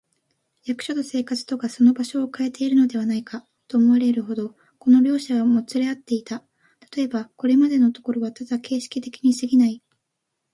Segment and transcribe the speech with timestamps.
[0.65, 6.39] 役所と生活とがその場所をかえているのではないか、と思われるほど、この両者はもつれ合っていた。
[6.79, 9.79] たとえば、これまでのところはただ形式的にすぎない、